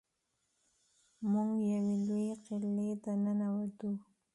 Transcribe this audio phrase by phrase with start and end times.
[1.31, 3.89] موږ یوې لویې قلعې ته ننوتو.